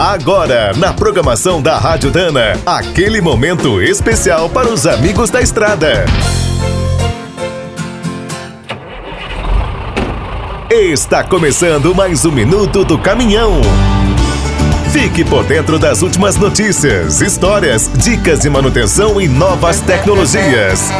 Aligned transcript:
Agora, 0.00 0.72
na 0.78 0.94
programação 0.94 1.60
da 1.60 1.76
Rádio 1.76 2.10
Dana, 2.10 2.58
aquele 2.64 3.20
momento 3.20 3.82
especial 3.82 4.48
para 4.48 4.66
os 4.66 4.86
amigos 4.86 5.28
da 5.28 5.42
estrada. 5.42 6.06
Está 10.70 11.22
começando 11.22 11.94
mais 11.94 12.24
um 12.24 12.32
minuto 12.32 12.82
do 12.82 12.96
caminhão. 12.98 13.60
Fique 14.90 15.22
por 15.22 15.44
dentro 15.44 15.78
das 15.78 16.00
últimas 16.00 16.34
notícias, 16.36 17.20
histórias, 17.20 17.90
dicas 18.02 18.40
de 18.40 18.48
manutenção 18.48 19.20
e 19.20 19.28
novas 19.28 19.80
tecnologias. 19.80 20.90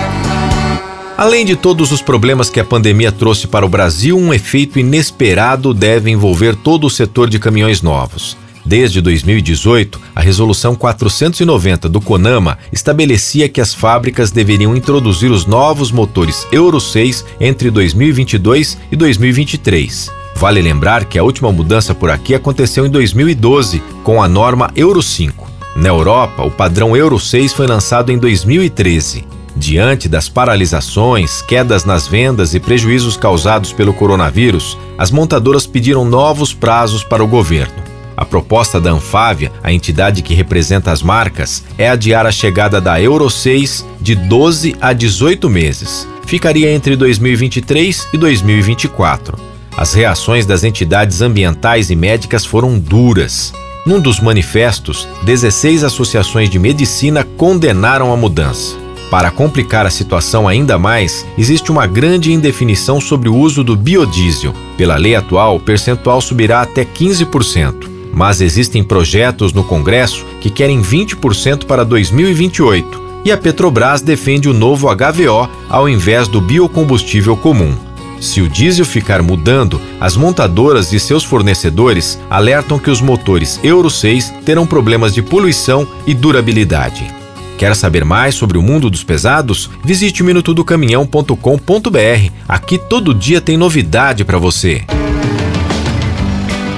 Além 1.17 1.47
de 1.47 1.57
todos 1.57 1.91
os 1.91 2.03
problemas 2.03 2.51
que 2.51 2.61
a 2.61 2.65
pandemia 2.65 3.11
trouxe 3.11 3.47
para 3.47 3.65
o 3.65 3.69
Brasil, 3.69 4.19
um 4.19 4.35
efeito 4.35 4.79
inesperado 4.79 5.73
deve 5.73 6.11
envolver 6.11 6.55
todo 6.55 6.87
o 6.87 6.91
setor 6.91 7.31
de 7.31 7.39
caminhões 7.39 7.81
novos. 7.81 8.37
Desde 8.65 9.01
2018, 9.01 10.01
a 10.15 10.21
Resolução 10.21 10.75
490 10.75 11.89
do 11.89 12.01
CONAMA 12.01 12.59
estabelecia 12.73 13.49
que 13.49 13.61
as 13.61 13.75
fábricas 13.75 14.31
deveriam 14.31 14.77
introduzir 14.77 15.31
os 15.31 15.47
novos 15.47 15.91
motores 15.91 16.47
Euro 16.53 16.81
6 16.81 17.25
entre 17.41 17.71
2022 17.71 18.79
e 18.93 18.97
2023. 18.97 20.11
Vale 20.37 20.63
lembrar 20.63 21.05
que 21.05 21.19
a 21.19 21.23
última 21.23 21.51
mudança 21.53 21.95
por 21.95 22.11
aqui 22.11 22.35
aconteceu 22.35 22.87
em 22.87 22.91
2012, 22.91 23.83
com 24.05 24.23
a 24.23 24.29
norma 24.29 24.71
Euro 24.77 25.03
5. 25.03 25.51
Na 25.77 25.89
Europa, 25.89 26.43
o 26.43 26.51
padrão 26.51 26.97
Euro 26.97 27.19
6 27.19 27.53
foi 27.53 27.67
lançado 27.67 28.11
em 28.11 28.19
2013. 28.19 29.27
Diante 29.57 30.09
das 30.09 30.29
paralisações, 30.29 31.43
quedas 31.43 31.85
nas 31.85 32.07
vendas 32.07 32.55
e 32.55 32.61
prejuízos 32.61 33.17
causados 33.17 33.73
pelo 33.73 33.93
coronavírus, 33.93 34.79
as 34.97 35.11
montadoras 35.11 35.67
pediram 35.67 36.05
novos 36.05 36.55
prazos 36.55 37.03
para 37.03 37.23
o 37.23 37.29
governo. 37.29 37.90
A 38.21 38.25
proposta 38.27 38.79
da 38.79 38.91
Anfávia, 38.91 39.51
a 39.65 39.73
entidade 39.73 40.21
que 40.21 40.35
representa 40.35 40.93
as 40.93 41.03
marcas, 41.03 41.65
é 41.79 41.89
adiar 41.89 42.27
a 42.27 42.31
chegada 42.31 42.79
da 42.79 43.01
Euro 43.01 43.31
6 43.31 43.87
de 43.99 44.15
12 44.15 44.77
a 44.79 44.93
18 44.93 45.49
meses. 45.49 46.07
Ficaria 46.27 46.71
entre 46.71 46.97
2023 46.97 48.09
e 48.13 48.19
2024. 48.19 49.39
As 49.75 49.95
reações 49.95 50.45
das 50.45 50.65
entidades 50.65 51.23
ambientais 51.23 51.89
e 51.89 51.97
médicas 51.97 52.45
foram 52.45 52.79
duras. 52.79 53.55
Num 53.87 53.99
dos 53.99 54.21
manifestos, 54.21 55.09
16 55.23 55.83
associações 55.83 56.51
de 56.51 56.59
medicina 56.59 57.25
condenaram 57.39 58.13
a 58.13 58.17
mudança. 58.19 58.77
Para 59.11 59.31
complicar 59.31 59.87
a 59.87 59.91
situação 59.91 60.47
ainda 60.47 60.79
mais, 60.79 61.25
existe 61.39 61.73
uma 61.73 61.87
grande 61.87 62.35
indefinição 62.35 63.01
sobre 63.01 63.31
o 63.31 63.35
uso 63.35 63.65
do 63.65 63.75
biodiesel. 63.75 64.55
Pela 64.77 64.97
lei 64.97 65.17
atual, 65.17 65.57
o 65.57 65.61
percentual 65.61 66.21
subirá 66.21 66.61
até 66.61 66.85
15%. 66.85 67.90
Mas 68.13 68.41
existem 68.41 68.83
projetos 68.83 69.53
no 69.53 69.65
Congresso 69.65 70.27
que 70.41 70.51
querem 70.51 70.83
20% 70.83 71.65
para 71.65 71.85
2028 71.85 73.11
e 73.25 73.31
a 73.31 73.37
Petrobras 73.37 74.01
defende 74.01 74.49
o 74.49 74.55
novo 74.55 74.89
HVO 74.89 75.49
ao 75.69 75.89
invés 75.89 76.27
do 76.27 76.41
biocombustível 76.41 77.37
comum. 77.37 77.75
Se 78.21 78.43
o 78.43 78.49
diesel 78.49 78.85
ficar 78.85 79.23
mudando, 79.23 79.81
as 79.99 80.17
montadoras 80.17 80.93
e 80.93 81.01
seus 81.01 81.25
fornecedores 81.25 82.21
alertam 82.29 82.79
que 82.79 82.91
os 82.91 83.01
motores 83.01 83.59
Euro 83.63 83.89
6 83.89 84.35
terão 84.45 84.67
problemas 84.67 85.15
de 85.15 85.23
poluição 85.23 85.89
e 86.07 86.13
durabilidade. 86.13 87.11
Quer 87.57 87.75
saber 87.75 88.05
mais 88.05 88.35
sobre 88.35 88.59
o 88.59 88.63
mundo 88.63 88.91
dos 88.91 89.05
pesados? 89.05 89.71
Visite 89.85 90.23
minutodocaminhão.com.br. 90.23 92.33
Aqui 92.49 92.79
todo 92.79 93.15
dia 93.15 93.41
tem 93.41 93.57
novidade 93.57 94.25
para 94.25 94.39
você. 94.39 94.85